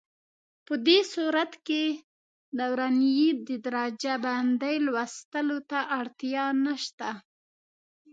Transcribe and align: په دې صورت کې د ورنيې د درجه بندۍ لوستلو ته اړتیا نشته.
په 0.65 0.73
دې 0.85 0.99
صورت 1.13 1.51
کې 1.67 1.83
د 2.57 2.59
ورنيې 2.73 3.29
د 3.47 3.49
درجه 3.65 4.13
بندۍ 4.23 4.75
لوستلو 4.85 5.57
ته 5.69 5.79
اړتیا 5.99 6.45
نشته. 6.65 7.09